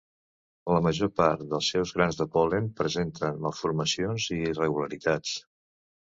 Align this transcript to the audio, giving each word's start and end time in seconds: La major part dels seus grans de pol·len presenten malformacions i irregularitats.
La 0.75 0.79
major 0.85 1.11
part 1.19 1.43
dels 1.51 1.69
seus 1.73 1.93
grans 1.97 2.17
de 2.21 2.27
pol·len 2.39 2.71
presenten 2.81 3.39
malformacions 3.45 4.27
i 4.39 4.41
irregularitats. 4.49 5.37